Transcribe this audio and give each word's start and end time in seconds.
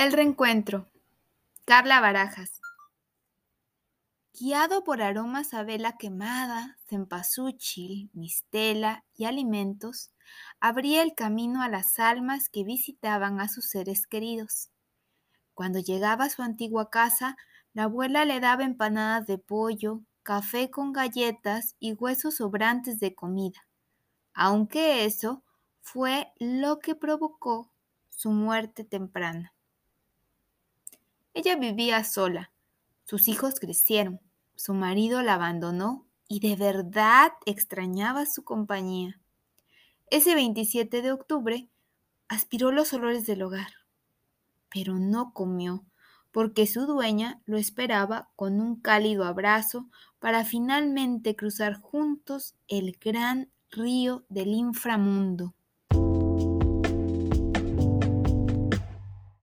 El 0.00 0.12
reencuentro. 0.12 0.86
Carla 1.66 2.00
Barajas. 2.00 2.62
Guiado 4.32 4.82
por 4.82 5.02
aromas 5.02 5.52
a 5.52 5.62
vela 5.62 5.98
quemada, 5.98 6.78
cempasúchil, 6.86 8.08
mistela 8.14 9.04
y 9.14 9.26
alimentos, 9.26 10.10
abría 10.58 11.02
el 11.02 11.14
camino 11.14 11.60
a 11.60 11.68
las 11.68 11.98
almas 11.98 12.48
que 12.48 12.64
visitaban 12.64 13.42
a 13.42 13.48
sus 13.50 13.68
seres 13.68 14.06
queridos. 14.06 14.70
Cuando 15.52 15.80
llegaba 15.80 16.24
a 16.24 16.30
su 16.30 16.40
antigua 16.40 16.88
casa, 16.88 17.36
la 17.74 17.82
abuela 17.82 18.24
le 18.24 18.40
daba 18.40 18.64
empanadas 18.64 19.26
de 19.26 19.36
pollo, 19.36 20.00
café 20.22 20.70
con 20.70 20.94
galletas 20.94 21.76
y 21.78 21.92
huesos 21.92 22.36
sobrantes 22.36 23.00
de 23.00 23.14
comida, 23.14 23.66
aunque 24.32 25.04
eso 25.04 25.44
fue 25.82 26.32
lo 26.38 26.78
que 26.78 26.94
provocó 26.94 27.70
su 28.08 28.30
muerte 28.30 28.82
temprana. 28.82 29.52
Ella 31.34 31.56
vivía 31.56 32.02
sola. 32.04 32.50
Sus 33.04 33.28
hijos 33.28 33.60
crecieron. 33.60 34.20
Su 34.56 34.74
marido 34.74 35.22
la 35.22 35.34
abandonó 35.34 36.06
y 36.28 36.40
de 36.40 36.56
verdad 36.56 37.32
extrañaba 37.46 38.26
su 38.26 38.44
compañía. 38.44 39.20
Ese 40.08 40.34
27 40.34 41.02
de 41.02 41.12
octubre 41.12 41.68
aspiró 42.28 42.72
los 42.72 42.92
olores 42.92 43.26
del 43.26 43.42
hogar, 43.42 43.72
pero 44.68 44.98
no 44.98 45.32
comió 45.32 45.84
porque 46.32 46.66
su 46.66 46.86
dueña 46.86 47.40
lo 47.44 47.56
esperaba 47.56 48.28
con 48.36 48.60
un 48.60 48.76
cálido 48.76 49.24
abrazo 49.24 49.88
para 50.18 50.44
finalmente 50.44 51.34
cruzar 51.34 51.80
juntos 51.80 52.54
el 52.68 52.96
gran 53.00 53.50
río 53.70 54.24
del 54.28 54.48
inframundo. 54.48 55.54